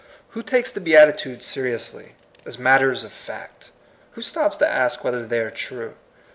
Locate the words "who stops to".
4.13-4.67